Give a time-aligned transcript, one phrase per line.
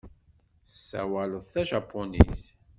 [0.65, 2.43] Tessawaleḍ tajapunit.